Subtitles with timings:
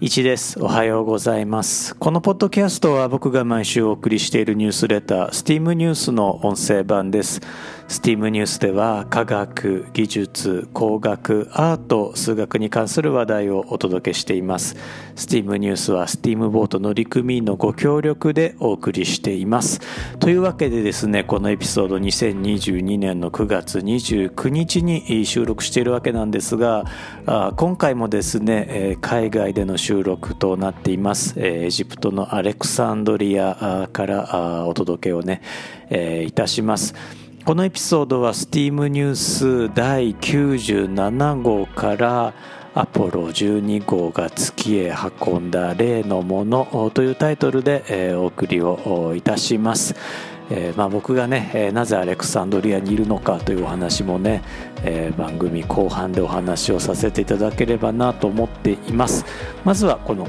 [0.00, 0.62] 1です。
[0.62, 1.96] おはようございます。
[1.96, 7.40] このポッドキャストは僕が毎週お送りしているニュースレター、STEAM ニュースの音声版です。
[7.88, 14.76] STEAM ニュースでは科学、技術、工学、アート、数学に関する話題をお届けしています。
[15.16, 19.80] STEAM ニュースは STEAM ボート乗組員のご協力でお送りしています。
[20.20, 26.84] というわけでですね、このエピソード2022年の9月29日に収録しているわけなんですが、
[27.56, 31.32] 今回もですね、海外での収収録となっています。
[31.38, 35.40] えーエジプトのアレクサンドリアからあお届けをね、
[35.88, 36.94] えーいたします。
[37.46, 42.34] このエピソードは STEAM ニュース第97号から
[42.74, 44.94] アポロ12号が月へ
[45.26, 49.94] 運んだ例のものというタイトルで、お送りをいたします。
[50.50, 54.42] えーまあ、僕がね、えなぜアレクサンドリアにいるのかというお話もね、
[54.82, 59.24] えー番組後半でお話をさせていただければなと思っています
[59.64, 60.26] まずはこの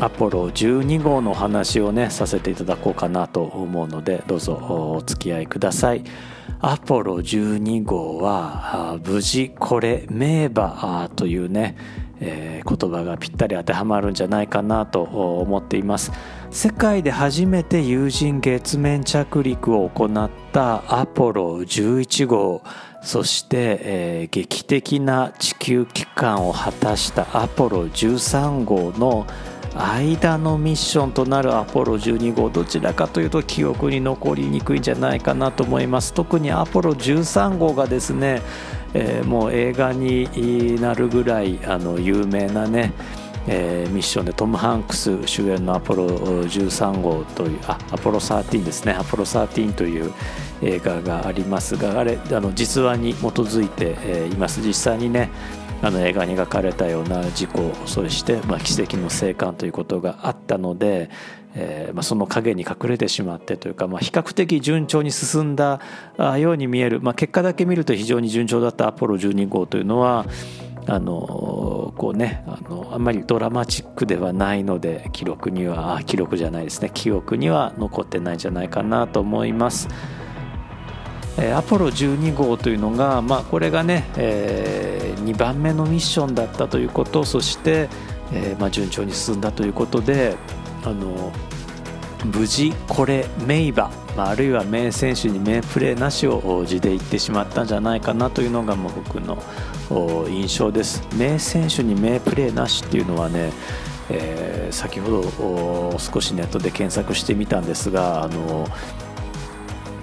[0.00, 6.04] アポロ12号の話をねさせていただこうかなと思うのでどうぞお付き合いください。
[6.60, 11.76] アポロ12号は無事これ名馬というね、
[12.20, 16.12] えー言葉がぴったり当てはまるんじゃないかなと思っています。
[16.50, 22.62] 世界で初めて有人月面着陸を行ったアポロ11号
[23.02, 29.26] そして、えー劇的な地球帰還を果たしたアポロ13号の
[29.74, 36.12] 間のミッションとなるアポロ12号どちらかというと記憶に残りにくいんじゃないかなと思います。
[36.12, 38.42] 特にアポロ13号がですね、
[38.94, 42.92] えーもう映画になるぐらいあの有名なね
[43.46, 48.92] えーミッションでトム・ハンクス主演のアポロ13号というあアポロ13ですね。
[48.92, 50.12] アポロ13という
[50.62, 54.60] 映画がありますがあれあの実話に基づいて、えーいます。
[54.60, 55.30] 実際にね
[55.80, 61.08] あの映画に描かれたような事故そして、まあ、奇跡の生還ということがあったので、
[61.54, 65.80] えーまあ、その影に隠れてしまってというか、まあ、比較的順調に進んだ
[66.38, 70.26] ように見える、まあ、結果だけ見ると非常に順調だったアポロ12号というのは
[70.86, 79.88] あのこうねあのあんまりドラマチックではないので記録には記録じゃないですね記憶には残ってないんじゃないかなと思います。
[81.38, 87.88] えアポロ12号というのが、まあ、これがね、え2番目のミッションだったということそして、
[88.32, 90.36] えーまあ、順調に進んだということで
[90.84, 91.32] あの
[92.24, 99.38] 無事これ名馬、まあ、あるいは名選手に名プレーなしをお字で言ってしまったんじゃないかなというのがもう僕の
[100.28, 101.06] 印象です。
[101.16, 103.52] 名選手に名プレーなしっていうのはね
[104.10, 108.66] えー先ほど少しネットで検索してみたんですがあの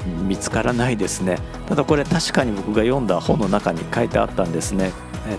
[0.06, 1.38] 見つからないですね。
[1.68, 4.92] ただこれ確かに僕が読んだ本の中に書いてあったんですね。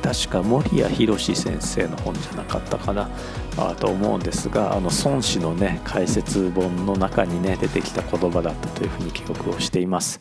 [0.02, 3.08] 確か森谷博先生の本じゃなかったかな。
[3.56, 10.20] あと思うんですがあの孫子のね解説本の中にね出てきた言葉だったというふうに記憶をしています。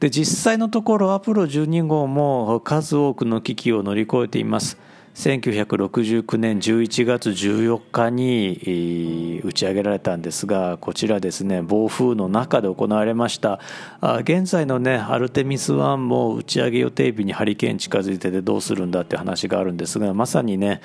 [0.00, 4.78] で実際のところアポロ12号も数多くの危機を乗り越えています。
[5.14, 13.60] 1969年11月14日に打ち上げられたんですがこちらですね暴風の中で行われました。
[14.00, 20.80] 現在のねアルテミス1も打ち上げ予定日にハリケーン近づいててどうするんだって話があるんですがまさにね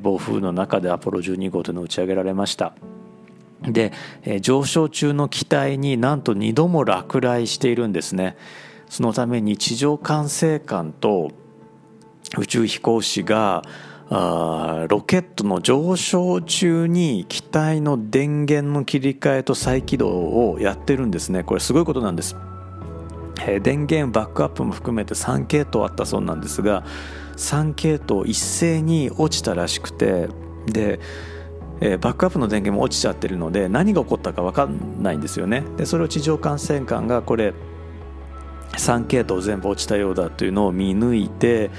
[0.00, 2.72] 暴風の中でアポロ12号というのを打ち上げられました。
[3.62, 3.92] で、
[4.42, 8.36] 上昇中の機体になんと2度も落雷しているんですね。
[8.88, 11.32] そのために地上管制官と
[12.38, 13.62] 宇宙飛行士が
[14.08, 21.42] あロケットの上昇中に機体の電源の切り替えと再起動をやってるんですね。
[21.42, 22.36] これすごいことなんです。
[23.40, 26.84] えー電源バックアップも含めて3系統あったそうなんですが
[27.36, 30.28] 3系統一斉に落ちたらしくて
[30.66, 31.00] で、
[31.80, 35.64] えーバックアップの電源も落ちちゃってるので何が起こったか分かんないんですよね。
[35.76, 37.54] でそれを地上管制官がこれ
[38.72, 41.70] 3系統全部落ちたようだというのを見抜いて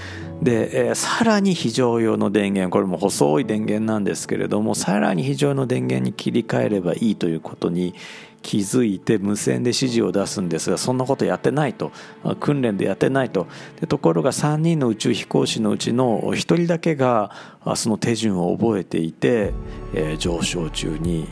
[0.42, 7.96] で、えーさらに非常用の電源これも細い電源なんですけれどもさらに非常用の電源に切り替えればいいということに
[8.44, 11.92] 気づいて無線で指示を出すんですがそんなことやってないと
[12.40, 13.48] 訓練でやってないと。
[13.82, 17.32] でところが3人の宇宙飛行士のうちの1人だけが
[17.76, 19.54] その手順を覚えていて、
[19.94, 21.28] えー上昇中に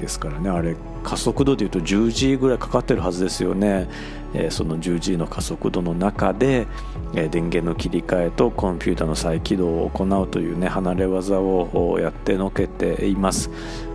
[0.00, 0.48] ですからね。
[0.48, 3.88] あれ加速度でいうと 10G ぐらいかかってるはずですよね、
[4.34, 6.66] えその 10G の加速度の中で、
[7.14, 13.50] え電源の切り替えとコンピューターの再起動を行うというね離れ技をやってのけています。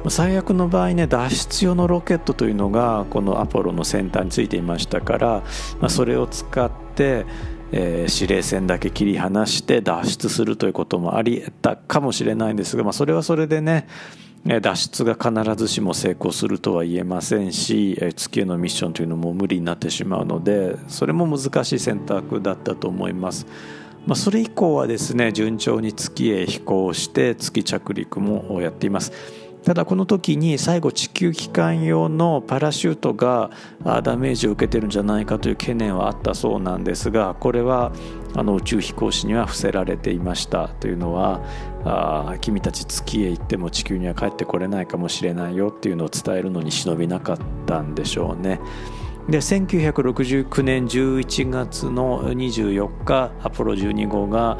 [0.09, 5.27] 最悪の場合ね脱出用のロケットというのがこのアポロの先端についていましたから、
[5.79, 7.25] まあ、それを使って、
[7.71, 13.87] えー、司令船だけ切り離して脱出するということもありえたかもしれないんですが、まあ、それはそれでね
[14.45, 23.47] 脱出が必ずしも成功するとは言えませんし月へのミッションというのも無理になってしまうのでそれも難しい選択だったと思います。
[24.05, 29.11] まあ、それ以降はですね順調に月へ飛行して月着陸もやっています。
[29.65, 33.49] ただこの時に最後地球帰還用のパラシュートが
[34.03, 37.91] ダメージを受けてるんじゃないかという懸念はあったそうなんですがこれは
[38.35, 41.41] あの宇宙飛行士には伏せられていましたというのは
[41.83, 48.59] あ君たち月へ行っても地球には帰ってこれないかもしれないよっていうのを伝えるのに忍びなかったんでしょうね。
[49.29, 54.59] で1969年11月の24日アポロ12号が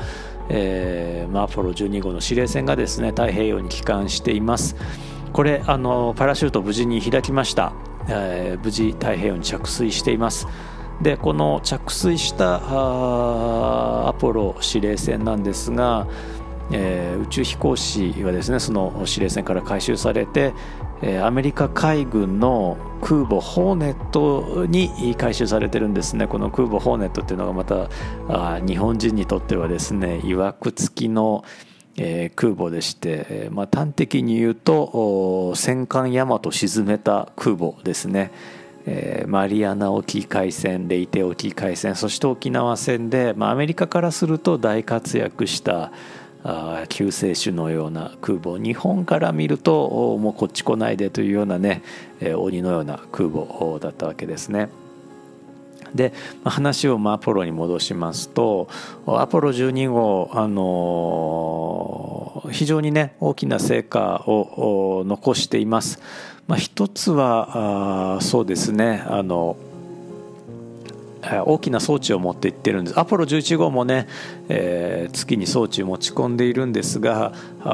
[0.49, 4.75] えーまあ、アポロ12号の司令船がですね太平洋に帰還しています。
[5.33, 7.73] これあのパラシュート無事に開きました、
[8.07, 10.47] えー、無事太平洋に着水しています。
[11.01, 12.55] でこの着水した
[14.07, 16.07] アポロ司令船なんですが
[16.71, 20.53] えー、宇宙飛行士はですねその司令船から回収されて、
[21.01, 27.89] え、アメリカ海軍の空母ホーネットに回収されてるんですねこの空母ホーネットっていうのがまた
[28.29, 31.43] あ日本人にとってはですねいわくつきの、
[31.97, 38.31] えー、空母でして、まあ、端的に言うと戦艦大和沈めた空母ですね。
[38.87, 45.91] えー、マリアナ沖海戦レイテ沖海戦そして沖縄戦で、まあ、アメリカからすると大活躍した
[46.47, 51.81] あ救世主のような空母日本から見るともうこっち来ないでというようなね、
[52.21, 54.69] え、鬼のような空母だったわけですね。
[55.95, 56.13] で
[56.43, 58.67] 話をアポロに戻しますと
[59.07, 65.99] アポロ12号、あのー、非常にね大きな成果を残しています。
[66.47, 69.57] まあ、一つはあそうですねあの
[71.45, 72.99] 大きな装置を持っていってるんです。
[72.99, 74.07] アポロ11号もね、
[74.49, 77.33] えー、月に装置を持ち込んでいるんですが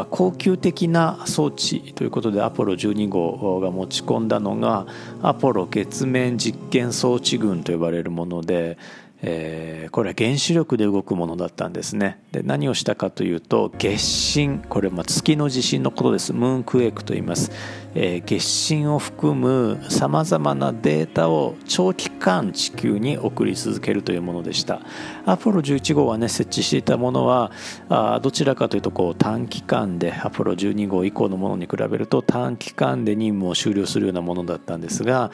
[0.09, 4.85] 高級的な装置ということでアポロ12号が持ち込んだのが
[5.21, 8.77] アポロ月面実験装置群と呼ばれるもので
[9.23, 12.19] えー、これは原子力で動くものだったんですね。
[12.31, 16.33] で何をしたかというと月震これは月の地震のことです。
[16.33, 17.51] ムーンクエイクと言います、
[17.93, 24.81] えー、月震を含むさまざまなデータを長期間地球に送り続けるというものでした。
[25.25, 27.51] アポロ11号はね設置していたものは
[27.89, 35.31] あどちらかというとこう短期間でアポロ12号以降のものに比べると短期間で任務を終了するようなものだったんですが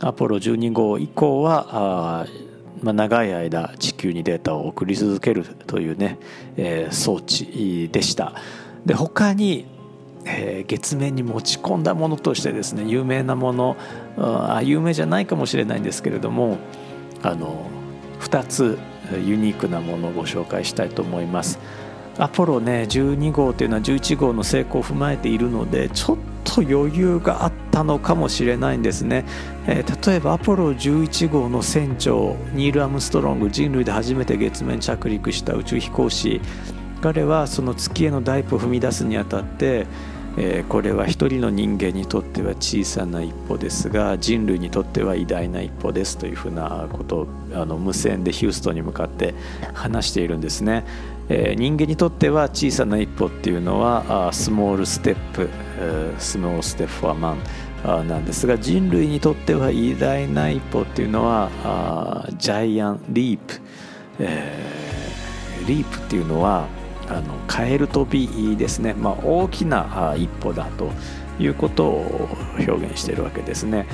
[0.00, 1.66] アポロ12号以降は
[2.22, 2.26] あ
[2.82, 6.18] まあ、長い間地球にデータを送り続けるというね、
[6.56, 8.34] えー、装置でした。
[8.84, 9.66] で他に、
[10.24, 13.76] えー、月面に持ち込んだものとしてですね有名なもの
[14.16, 16.58] あ有名じゃないかもしれないんですけれども
[17.22, 17.66] あの
[18.20, 18.78] 2つ
[19.24, 21.58] ユニークなものをご紹介したいと思います。
[22.18, 29.24] アポロね12号というのは11号の成功を踏まえているのでちょっと余裕があったのかもしれないんですね、
[29.66, 36.40] えー、例えばアポロ11号の船長ニール・アムストロング人類で初めて月面着陸した宇宙飛行士。
[37.00, 39.86] 彼はその月への第一歩を踏み出すにあたって
[40.40, 49.34] えー、これは一人の人間にとっては小さな一歩ですが人類にとっては偉大な一歩ですというふうなことをあの無線でヒューストンに向かって
[49.74, 50.84] 話しているんですね。
[51.28, 55.50] えー、人間にとっては小さな一歩っていうのはスモールステップ
[56.18, 57.36] スモールステップフォアマ
[58.04, 63.60] ンなんですが人類にとっては偉大な一歩っていうのはジャイアンリープ、
[64.20, 66.66] えー、リープっていうのは
[67.08, 70.90] あのカエル飛びですね、まあ、大きな一歩だと
[71.40, 73.86] いうことを表現しているわけですね。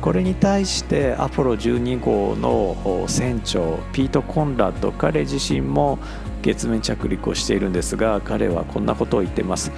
[0.00, 5.98] これに対してアポロ12号の船長ピート・コンラッド彼自身も
[6.42, 9.72] 月面着陸をしているんですが彼はこんなことを言ってます。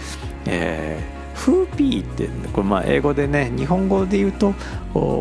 [0.46, 4.54] えー、 Whoopie ってこれまあ英語でね日本語で言うと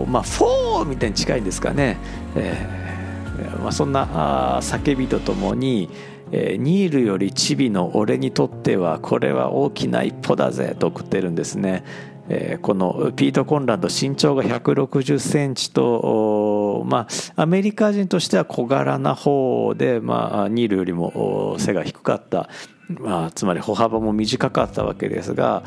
[0.08, 1.98] まあ、フォーみたいに近いんですかね、
[2.36, 5.90] えーまあ、そんな叫びとともに
[6.32, 11.84] えー、ニールよりチビの俺にとってはこれは大きな一歩だぜと送ってるんですね。
[12.32, 22.48] えー、このピート・コンラッド身長が160センチと、まあ、アメリカ人としては小柄な方で、まあ、ニールよりも背が低かった。
[22.90, 25.64] まあ、つまり歩幅も短かったわけですが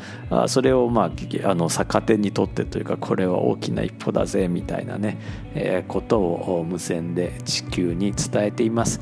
[0.47, 5.17] それを、まあ、あの逆手にとってというかこれは大きな一歩だぜみたいなね、
[5.55, 8.99] えー、ことを無線で地球に伝えています。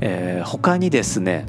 [0.00, 1.46] えー、他にですね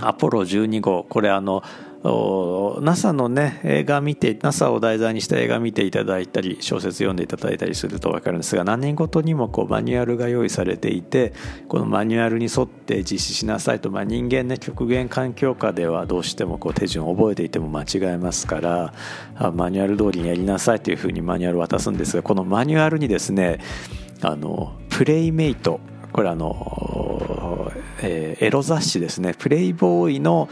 [0.00, 1.62] アポロ12号これあの
[2.02, 11.34] NASA のね映画見て NASA を題材にした映画見ていただいたり小説読んでいただいたりすると分かるんですが何年ごとにもこうマニュアルが用意されていて
[11.68, 18.94] このマニュアルに沿って実施しなさいと、まあ、人間ね極限環境下ではどうしてもこう手順を覚えていても間違えますから
[19.52, 23.58] マニュアル通りにやりなさいというふうにマニュアルを渡すんですがこのマニュアルにですね
[24.22, 25.80] あのプレイメイト
[26.12, 27.39] これあの、
[28.02, 30.48] えー、エロ雑誌ですねプレイボーイの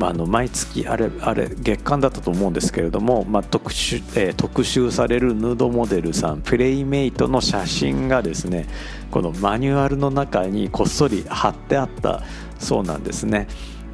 [0.00, 8.66] あ毎月あれあれ月間だったと思うんですけれども、まあ、特集えー、特集されるヌードモデルさんプレイメイトの写真がですね
[9.10, 12.22] このマニュアルの中にこっそり貼ってあった
[12.58, 13.48] そうなんですね。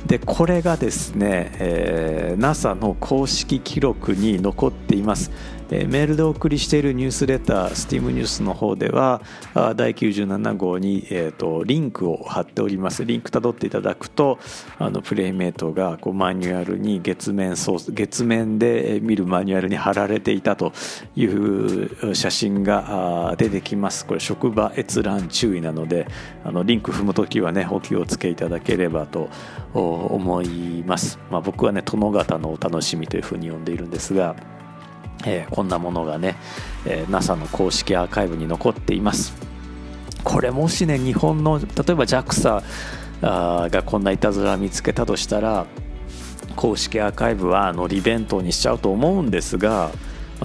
[0.07, 5.31] でこれがですね、えー、NASA の公式記録に残っています。
[5.75, 9.21] えメールでお送りしているニュースレター STEAM ニュースの方では
[9.77, 13.05] 第97号に、えーと、リンクを貼っております。
[13.05, 14.39] リンクたどっていただくと
[14.79, 20.73] あのプレイメイトがこうマニュアルに月面月面で見るマニュアルに貼られていたと
[21.17, 24.07] いう写真が出てきます。
[24.07, 26.07] これ職場閲覧注意なので
[26.45, 29.29] あのリンク踏む時はねお気をつけいただければと
[29.73, 34.37] 思います、まあ、僕はね殿方のお楽しみというふうに呼んでいるんですが
[35.27, 36.37] えー、こんなものがね、
[36.87, 39.35] えー、NASA の公式アーカイブに残っています。
[40.23, 42.63] これもしね日本の例えば JAXA
[43.21, 45.67] がこんないたずら見つけたとしたら
[46.57, 49.91] 公式アーカイブはの利弁当にしちゃうと思うんですが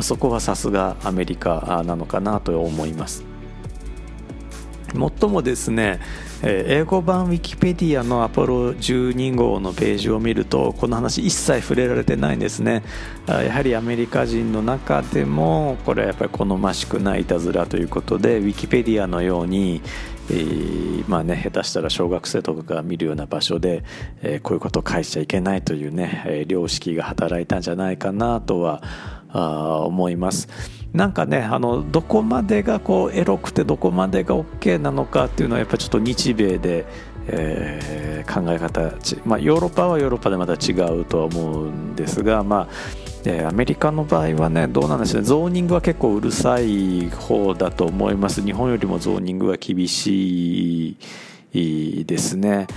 [0.01, 3.23] そこはさすがアメリカなのかなと思います。
[4.93, 5.99] もっともですね
[6.41, 12.83] 英語版ウィキペディアのアポロ12号のページを見るとこの話一切触れられてないんですね
[13.27, 19.81] やはりアメリカ人の中でもこれはやっぱり好ましくないいたずらということでウィキペディアのように、
[21.07, 23.83] まあね下手したら小学生とかが見るような場所で、
[24.43, 28.81] こういうことを書いちゃいけないというね、良識が働いたんじゃないかなとは
[29.85, 30.47] 思います。
[30.93, 36.85] なんかねあのどこまでがこうエロくてどこまでが OK なのかっていうのはやっぱちょっと日米で、
[37.27, 38.91] えー、考え方、
[39.25, 42.67] まあ、ヨーロッパはヨーロッパでまた違うとは思うんですが、まあ
[43.25, 50.97] えー、アメリカの場合はねどうなんでしょうねゾーニングは結構うるさい方だと思います日本よりもゾーニングは厳し
[51.53, 52.67] いですね。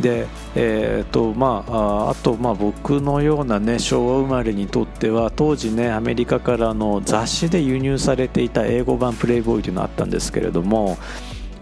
[0.00, 10.98] で、えーとまあ、あと、まあ、僕のような、ね、昭和生まれにとっては当時、ね、アメリカからの雑誌で輸入されていた英語版プレイボーイというのがあったんですけれども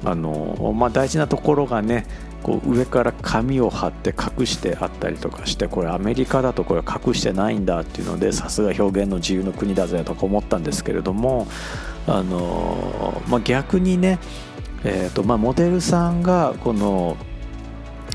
[0.05, 2.07] あの、まあ、大事なところがね
[2.43, 11.49] こう上から紙を貼って隠してあったりとかしてこれアメリカだとこれ隠してないんだっていうのでさすが表現の自由の国だぜとか思ったんですけれども
[12.07, 14.19] あの、まあ、逆にね、
[14.85, 17.16] えーとまあ、モデルさんがこの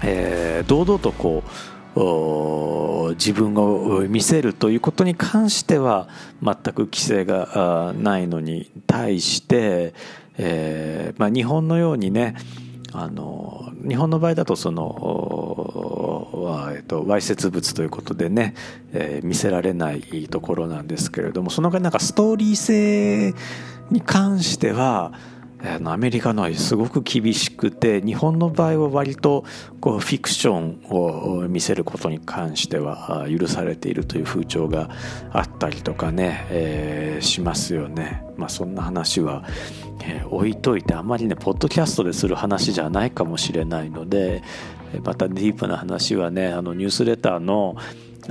[0.03, 1.49] えー、堂々とこう
[3.15, 6.07] 自分を見せるということに関しては
[6.41, 9.93] 全く規制がないのに対して、
[10.37, 12.35] えーまあ、日本のようにね
[12.93, 18.53] あの日本の場合だとその、えっと、わいせつ物ということでね、
[18.93, 23.33] えー、見せられないところなんですけれどもそのぐらいなんかストーリー性
[23.89, 25.13] に関しては
[25.63, 29.45] あのアメリカのはすごく厳しくて日本の場合は割と
[29.79, 34.89] こうフィクションを見せることに関しては許されているという風潮が
[35.31, 38.23] あったりとかね、えー、しますよね。
[38.37, 39.43] まあ、そんな話は、
[40.03, 44.41] えー、置いといてあまりねポッドキャストでする話じゃないかもしれないので
[45.03, 47.75] またディープな話はねあのニュースレターの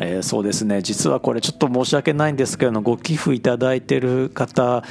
[0.00, 4.82] えー、そうですね実はこれちょっと申し訳ないんですけどご寄付いただいてる方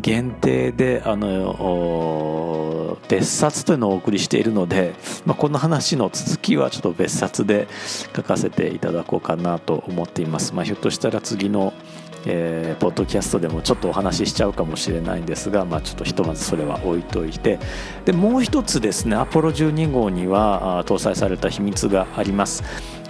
[0.00, 7.66] 限定であの別冊というのをお送りしているので、まあ、この話の続きはちょっと別冊で
[8.14, 10.54] 書かせていただこうかなと思っています。
[10.54, 11.72] まあ、ひょっとしたら次の
[12.26, 17.58] えー、ポッドキャストでもちょっとお話ししちゃうかもしれないんですが、まあ、ちょっとひとまずそれは置いといて。
[18.04, 22.62] でもう一つですねアポロ12号には搭載された秘密があります。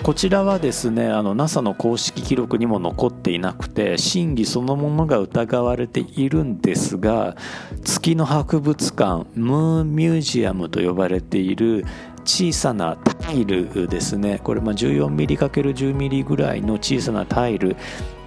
[0.03, 7.37] こちらはですねあの NASA の公式記録にも残っていなくて真偽そのものが疑われているんですが
[7.83, 11.85] 月の博物館ムーンミュージアムと呼ばれている
[12.25, 14.39] 小さなタイルですね。
[14.45, 17.77] これ 14mm×10mm ぐらいの小さなタイル。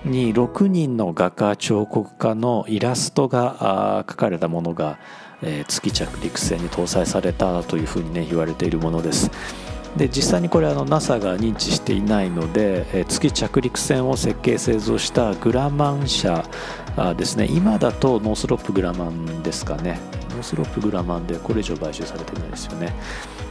[0.06, 4.98] に6人の画家彫刻家のイラストが描かれたものが、
[5.42, 9.32] えー、月着陸船に搭載されたというふうにね言われているものです。
[9.98, 16.46] で実際にこれあの NASA が認知していないので、え月着陸船を設計製造したグラマン社
[17.18, 17.46] ですね。
[17.50, 20.00] 今だとノースロップグラマンですかね。
[20.30, 22.94] ノースロップグラマンでこれ以上買収されてないですよね。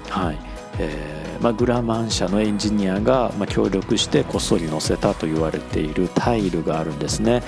[0.09, 0.60] はい。
[0.79, 7.43] えーまあ、グラマン社のエンジニアが、まあ、協力してこっそり載せたと言われているタイルがあるんですね。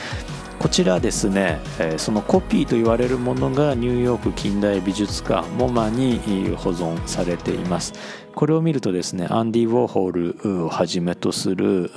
[0.59, 6.21] こちらですね、えー、そのコピーと言われるものがニューヨーク近代美術館モマに
[6.57, 7.93] 保存されています。
[8.35, 11.91] これを見るとですねアンディ・ウォーホールをはじめとする、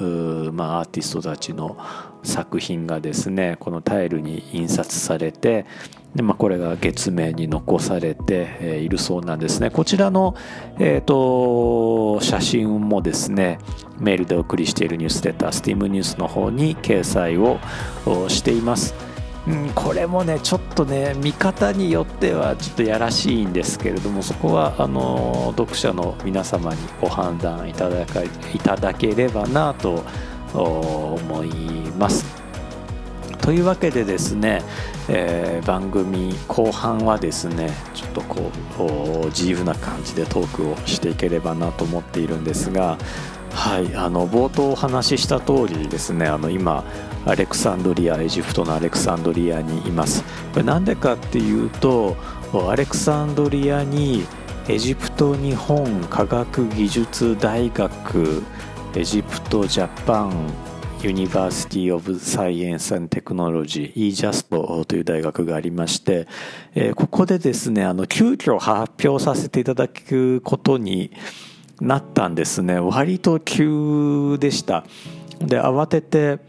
[0.51, 1.77] まあ、アーティストたちの
[2.23, 5.65] 作品がですねこのタイルに印刷されて
[6.15, 10.35] で、まあ、これが月面に残されて、えいるそうなんですねこちらの、
[10.79, 13.59] えーと、写真もですね
[13.99, 17.59] メールでお送りしているニュースレタースティームニュースの方に掲載を
[18.29, 18.93] しています。
[19.47, 28.29] うん、これもねちょっとね見方によってはちょっとやらしいんですけれどもそこはあの読者の皆様にご判断いただかい
[28.63, 30.03] ただければなと
[30.53, 31.49] 思い
[31.97, 32.44] ます。
[33.41, 34.61] というわけでですね、
[35.09, 38.51] えー、番組後半はですねちょっとこ
[39.23, 42.97] う自由な感じでトークをしていければなと思っているんですが
[43.51, 46.83] はいあの冒頭お話しした通りですねあの今
[47.25, 50.23] アレクサンドリアエジプトのアレクサンドリアにいます。
[50.53, 52.15] これなんでかっていうと
[52.69, 54.25] アレクサンドリアに
[54.67, 58.43] エジプト日本科学技術大学
[58.95, 60.53] エジプトジャパン
[61.05, 66.27] ユニバーシティ・オブ・サイエンス・テクノロジー eJust という大学がありまして、
[66.73, 71.11] えー、ここでですねあの急遽発表させていただくことに
[71.79, 72.79] なったんですね。
[72.79, 74.83] 割と急でした。
[75.37, 76.39] で慌てて、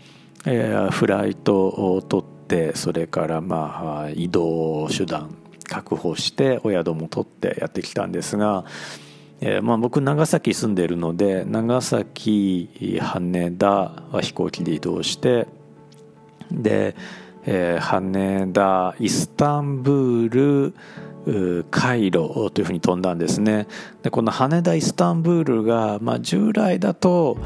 [0.46, 5.36] えー、フライトを取ってそれからまあ移動手段
[5.68, 8.64] 確保してお宿も取ってやってきたんですが
[9.40, 15.46] えー、まあ、僕長崎住んでるので長崎羽田は飛行機で移動して
[16.50, 16.96] で、
[17.44, 23.66] えー、羽田イスタンブールカイロというふうに飛んだんですね。
[24.02, 27.38] でこの羽田イスタンブールが、まあ、従来だと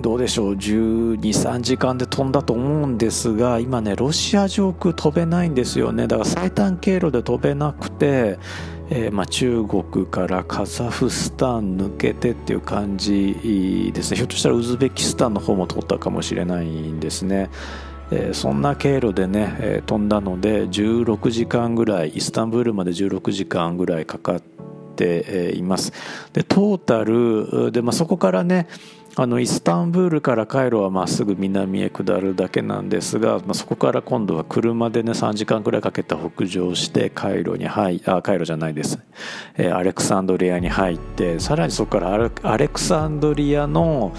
[0.00, 6.06] どうでしょう123時間で飛んだと思うんですが今ねロシア上空飛べないんですよね。
[6.06, 8.38] だから最短経路で飛べなくて
[8.90, 17.50] えー、まあ、中国からカザフスタン抜けてっていう感じですねひょっとしたらウズベキスタンの方も通ったかもしれないんですね。
[18.10, 24.40] えー、そんな経路でね、えー、飛んだので16時間ぐらいイスタンブールまで16時間ぐらいかかっ
[24.96, 25.92] ています
[26.32, 28.66] でトータルで、まあ、そこからね
[29.20, 39.00] あのイスタンブールからカイロはまっすぐ南へ下るだけなんですが、まあ、そこから今度は車でね3時間くらいかけて北上してカイロに入あカイロじゃないです、
[39.56, 44.14] えー、アレクサンドリアに入ってさらにそこからアレクサンドリアの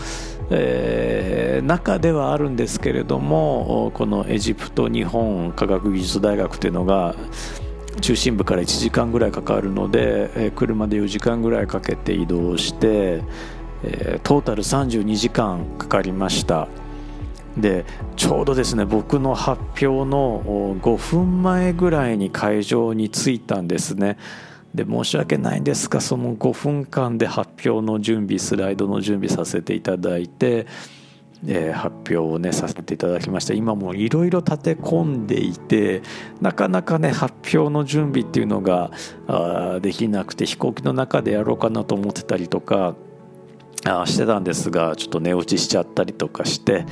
[0.51, 7.15] えー、中ではあるんですけれどもこのエジプト日本科学技術大学というのが
[8.01, 13.21] 中心部から1時間ぐらいかかるので、えー、車で4時間ぐらいかけて移動して
[13.83, 16.67] えー、トータル32時間かかりました。
[17.57, 24.17] でちょうどですね僕の発表の5分前ぐらいに会場に着いたんですね。
[24.73, 30.67] で申し訳ないんですがその5分間で発表の準備スライドの準備させていただいて、
[31.47, 33.55] えー、発表をねさせていただきました。
[33.55, 36.03] 今もいろいろ立て込んでいて
[36.39, 38.91] なかなかね発表の準備っていうのが
[39.81, 42.95] できなくて飛行機の中でやろうかなと思ってたりとか
[43.85, 46.85] あしてたんですがちょっと寝落ちしちゃったりとかして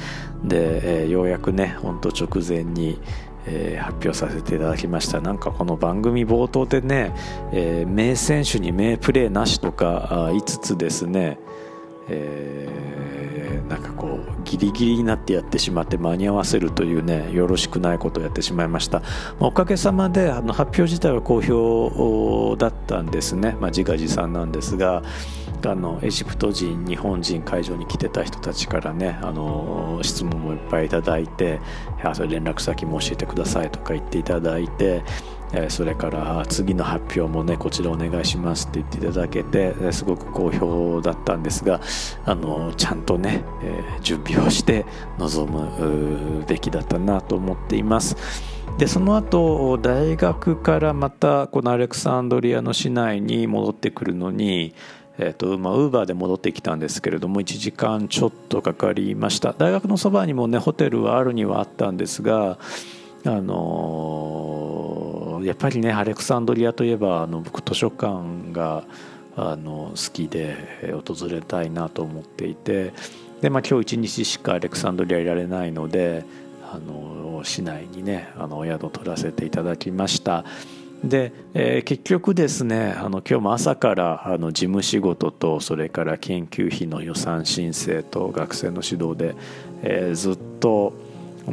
[0.43, 2.99] で、えー、ようやくねほんと直前に、
[3.45, 5.19] えー、発表させていただきました。
[5.19, 7.13] なんかこの番組冒頭でね、
[7.51, 11.39] えー、名選手に名プレーなしとか言いつつですね、
[12.07, 19.01] えー、なんかこうギリギリになってやってしまって間に合わせるというねよろしくないことをやってしまいました。
[19.41, 25.03] おかげさまであの発表自体は好評だったんですね、まあ、自画自賛なんですが
[25.65, 31.59] あのエジプト人日本人会場に来てた人たちからねあの質問もいっぱいいただいて
[32.13, 35.03] それ連絡先も教えてくださいとか言っていただいて
[35.69, 41.79] それから次の発表もねこちらお願いしますって言っていただけてすごく好評だったんですが
[42.25, 44.85] あのちゃんとね、え準備をして
[45.17, 48.17] 臨むべきだったなと思っています。
[48.77, 54.75] でその後大学からまたこのアレクサンドリアの市内に戻ってくるのに
[55.19, 62.59] えーとまあ、ウーバーで戻ってきたんですけれども1時間ちょっとかかりました大学のそばにもねホテルはあるにはあったんですが
[63.25, 68.83] あのー、やっぱりねアレクサンドリアといえばあの僕図書館が
[69.35, 72.93] あの好きで訪れたいなと思っていて
[73.41, 76.25] で、まあ、今日一日しかアレクサンドリアいられないので
[76.71, 80.45] あの市内にねあのお宿を取らせていただきました。
[81.03, 89.35] で、えー、結局ですねあの今日も朝からあの事務仕事とそれから研究費の予算申請と学生の指導で、
[89.83, 90.93] えー、ずっと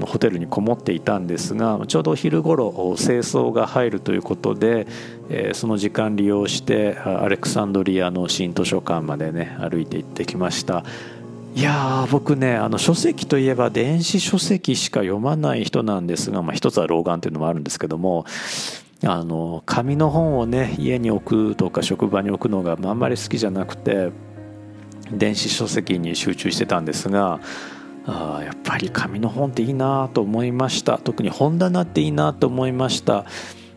[0.01, 4.89] ホテルにこもっていたんですがちょうど昼頃清掃が入るということで、
[5.29, 10.85] えー、その時間利用してアレクサンドリアの新図書館までね歩いて行ってきました。
[11.55, 18.25] いや僕ねあの書籍といえば電子書籍しか読まない人なんですが、まあ、一つは老眼というのもあるんですけども
[19.07, 24.11] あの紙の本をね家に置くとか職場に置くのがあんまり好きじゃなくて
[25.11, 27.41] 電子書籍に集中してたんですが
[28.07, 30.99] あやっぱり紙の本っていいなと思いました。
[30.99, 33.25] 特に本棚っていいなと思いました。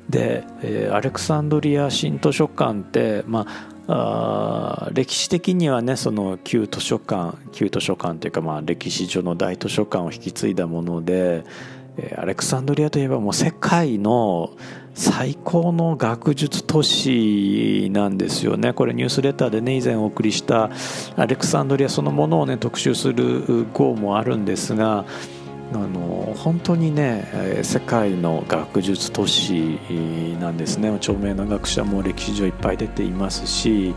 [0.09, 3.45] で、えー、アレクサンドリア新図書館ってま
[3.87, 11.45] あ歴史的にはねその旧図書館旧図書館というかまあ歴史上の大図書館を引き継いだもので、
[12.17, 14.51] アレクサンドリアといえばもう世界の
[14.93, 18.73] 最高の学術都市なんですよね。
[18.73, 20.69] これニュースレターでね以前お送りした
[21.15, 25.05] アレクサンドリアそのものをね特集する号もあるんですが
[25.73, 29.79] あの本当にね世界の学術都市
[30.39, 30.89] なんですね。
[30.89, 33.93] 著名な学者も歴史上いっぱい出ていますし、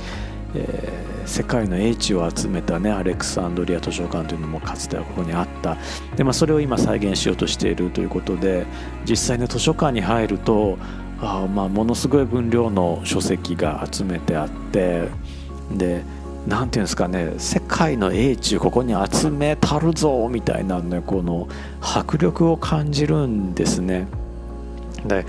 [0.54, 5.76] えー、世界の英知を集めたねアレクサンドリア図書館というのもかつてはここにあった
[6.16, 8.66] で、まあ、それを今再現しようとしているということで
[9.08, 10.78] 実際ね図書館に入ると
[11.20, 15.08] あまあものすごい分量の書籍が集めてあって
[15.70, 16.02] で
[16.46, 21.48] なんていうんですかね世界の英知をここに集めたるぞみたいなねこの
[21.80, 24.06] 迫力を感じるんですね。
[25.06, 25.26] で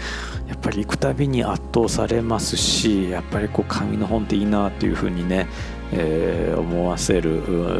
[0.47, 5.47] やっぱり行くたびに圧倒されますしやっぱりこう紙の本っていいなっていうふうにね、
[5.91, 7.29] えー、思わせる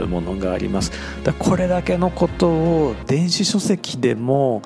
[0.08, 0.92] ものがあります。
[1.24, 4.62] だこれだけのことを電子書籍でも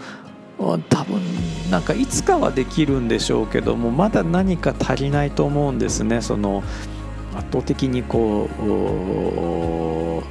[0.58, 1.22] 多分
[1.70, 6.22] なんかいつかはできるんでしょうけどもまだ何か足りないと思うんですね。
[6.22, 6.64] その
[7.36, 10.24] 圧倒的にこう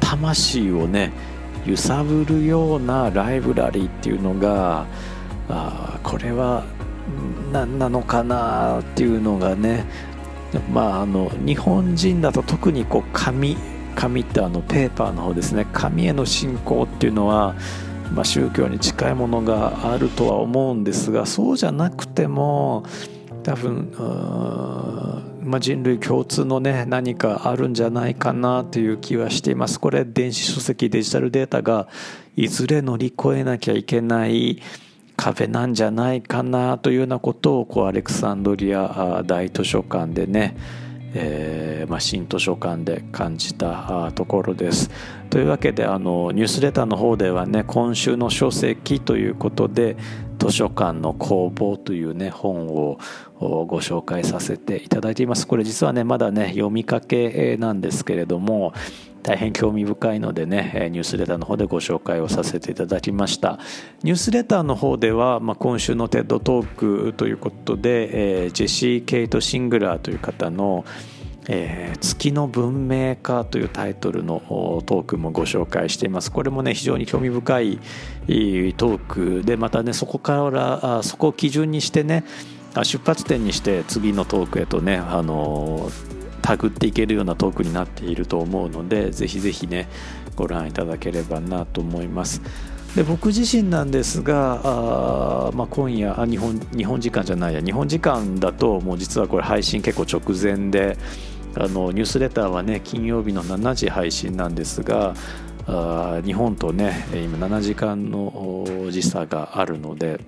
[0.00, 1.12] 魂をね
[1.64, 4.86] 揺さぶるようなライブラリーっていうのが
[5.48, 6.64] あこれは
[7.52, 9.84] 何なのかなっていうのがね
[10.72, 13.56] まああの日本人だと特にこう紙
[13.94, 15.66] 紙ってあのペーパーの方ですね。
[15.72, 17.56] 紙への信仰っていうのは、
[18.14, 22.84] まあ、宗教に近いものがあるとは思うんですがそうじゃなくても
[23.42, 23.92] 多分
[25.48, 29.80] まあ、人類共通のね何かあるんじゃないかなという気はしています。
[29.80, 31.88] これ電子書籍デジタルデータが
[32.36, 34.60] いずれ乗り越えなきゃいけない
[35.18, 40.56] 壁なんじゃないかなというようなことをこうアレクサンドリア大図書館でね
[41.14, 44.90] えーまあ、新図書館で感じたところです。
[45.30, 49.96] というわけであのニュースレターの方ではね今週の書籍ということで
[50.38, 52.98] 図書館の工房というね本を
[53.40, 58.72] ご紹介させていただいていますこれ実はねまだね読みかけなんですけれども
[59.22, 63.58] 大変興味深いのでねニュースレターの方でご紹介をさせていただきました
[64.02, 70.84] ニュースレターの方では、まあ、今週の TED トークということで、えー、ジェシー・ケイト・シングラーという方の
[71.50, 74.42] 「えー、月の文明化というタイトルの
[74.86, 76.30] トークもご紹介しています。
[76.30, 82.24] これもね、非常に興味深いトークで、またね、そこから、そこを基準にしてね、
[82.82, 85.90] 出発点にして次のトークへとね、あの
[86.48, 89.86] タグっていけるようなトークになっていると思うので、ぜひぜひね、
[90.34, 92.40] ご覧いただければなと思います。
[92.96, 100.96] で僕自身なんですがあ、まあ、今夜あ日本日本時間じゃないや日本時間だともう実はこれ配信結構直前で
[101.54, 105.12] あのニュースレターはね金曜日の7時配信なんですが
[105.66, 110.18] あ日本とね今7時間の時差があるので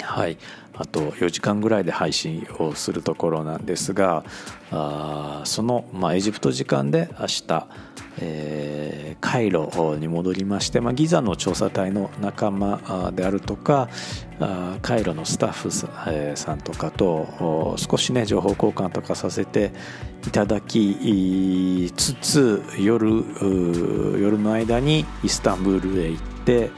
[0.00, 0.38] はい
[0.78, 4.24] あと4時間ぐらいで配信をするところなんですが
[4.70, 7.66] あその、まあ、エジプト時間で明日、
[8.20, 13.88] えー、カイロに戻りまして、まあ、ギザの調査隊の仲間であるとか
[14.38, 19.72] あカイロのスタッフさ,、えー、さんとかと少しね情報交換とかさせて
[20.26, 23.24] いただきつつ夜
[24.20, 26.70] 夜の間にイスタンブールへ行って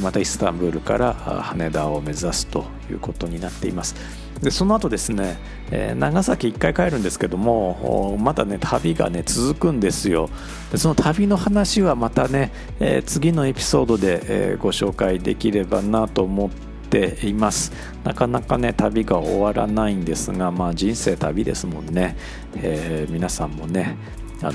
[0.00, 3.94] またイスタンブールから羽田を目指すということになっています。
[4.40, 5.38] でその後ですね、
[5.70, 10.30] え長崎1回帰るんですけどもまたね旅がね続くんですよ。
[10.72, 16.50] でその旅の話はまたね、え次のエピソードで、えご紹介できればなと思っ
[16.90, 17.72] ています。
[18.04, 22.16] なかなかね旅が終わらないんですがまあ人生旅ですもんね、
[22.56, 23.96] えー、皆さんもね
[24.42, 24.52] あの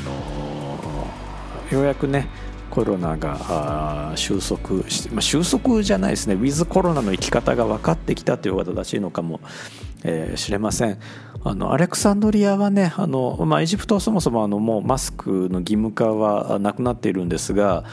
[1.69, 2.27] ー、ようやくね
[2.77, 6.35] コロナが収束して、まあ、収束じゃないですね。
[6.35, 9.39] ウィズコロナの生き方が分かってきたという方が正しいのかも
[10.03, 10.99] えー、知れません。
[11.43, 17.83] あのアレクサンドリアはねあの、まあ、エジプトはそもそもあのもうマスクの義務化はなくなっているんですが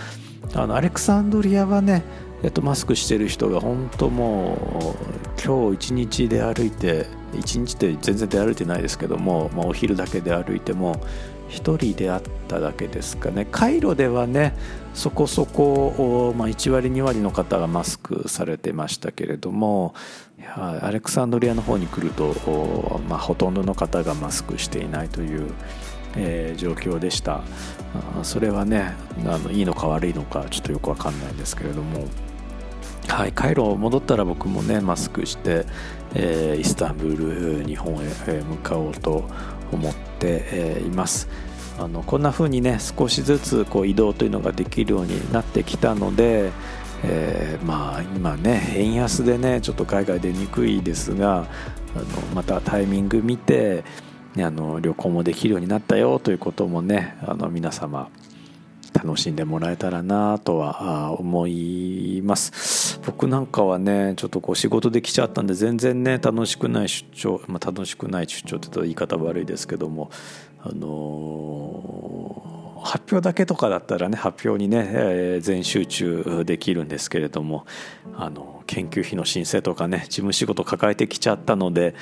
[0.52, 2.02] あのアレクサンドリアはね
[2.42, 4.96] えっと、マスクしてる人が本当も
[5.38, 11.00] う今日一日で歩いて一日って全然出歩いてないですけども、まあ、お昼だけで歩いても
[11.50, 13.46] 1人であっただけですかね。
[13.50, 14.54] カイロではね
[14.94, 19.94] そこそこ、まあ、1割2割の方がマスクされてましたけれども
[20.56, 25.50] アレクサンドリアの方に来ると、まあ、ほとんどの方がマスクしていないという、
[26.16, 27.42] えー、状況でした。
[28.22, 28.94] それはね
[29.26, 32.06] あのいいのか悪いのかちょっとよくわかんないんですけれども。
[33.08, 35.66] はい、カイロ戻ったら僕もねマスクして、
[36.14, 39.28] えー、イスタンブール日本へ向かおうと
[39.72, 41.28] 思って、います。
[41.78, 46.52] あのこんな風にね少しずつこう移動というのができるようになってきたので、
[47.02, 51.46] えー、まあ今ね円安でねちょっと海外出にくいですが
[51.96, 53.84] あのまたタイミング見て、
[54.36, 58.08] ね、あの旅行もできるようになったよということもねあの皆様
[58.94, 63.00] 楽しんでもらえたらなとは思います。
[63.04, 70.10] 僕なんかはねちょっとこう仕事で来ちゃったんで全然ね楽しくない出張、まあ、楽しくない出張って言ったら言い方悪いですけども
[70.60, 77.66] あのー発表だけとかだったらね発表にね、えー、全集中できるんですけれども
[78.14, 81.94] あの研究費の申請とかね事務仕事抱えてきちゃったので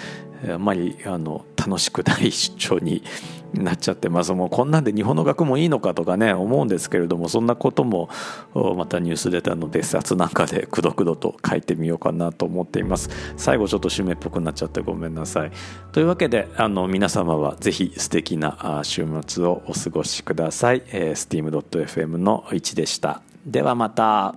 [0.48, 3.04] あんまりあの楽しくない出張に
[3.54, 8.08] なっちゃってますもうこんなんで日本の学もいいのかとかね思うんですけれどもそんなことも
[8.54, 13.10] またニュースレターの別冊なんかでくどくどと書いてみようかなと思っています。
[13.36, 15.52] 最後ちょっと締めっぽくなっちゃってごめんなさい。
[15.92, 23.22] というわけであの皆様はぜひ素敵な週末をお過ごしください、えー、steam.fm の1でした。
[23.46, 24.34] ではまた。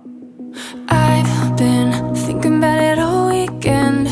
[0.88, 4.08] I've been thinking about it all weekend.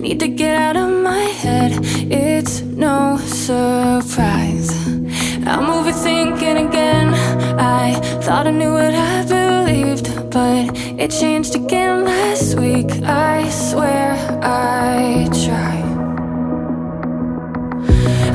[0.00, 1.78] Need to get out of my head.
[2.10, 7.14] It's no surprise I'm overthinking again.
[7.58, 12.90] I thought I knew what I believed But it changed again last week.
[13.04, 15.76] I swear I try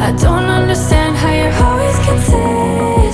[0.08, 3.05] I don't understand how you're always consistent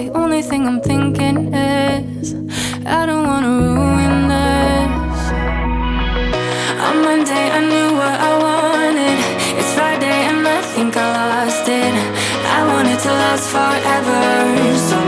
[0.00, 2.32] The only thing I'm thinking is
[2.86, 5.20] I don't wanna ruin this.
[6.86, 9.18] On Monday I knew what I wanted.
[9.60, 11.94] It's Friday and I think I lost it.
[12.56, 14.60] I want it to last forever.
[14.88, 15.00] So